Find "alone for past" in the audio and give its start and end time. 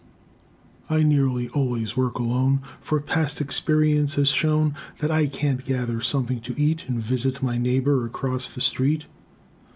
2.17-3.39